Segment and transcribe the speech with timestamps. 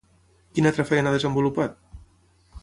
[0.55, 1.77] Quina altra feina ha desenvolupat?